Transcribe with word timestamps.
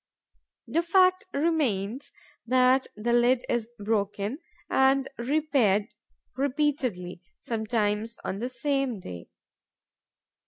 The 0.67 0.81
fact 0.81 1.25
remains 1.31 2.11
that 2.47 2.87
the 2.95 3.13
lid 3.13 3.43
is 3.47 3.69
broken 3.77 4.39
and 4.67 5.07
repaired 5.19 5.89
repeatedly, 6.35 7.21
sometimes 7.37 8.17
on 8.23 8.39
the 8.39 8.49
same 8.49 8.99
day. 8.99 9.29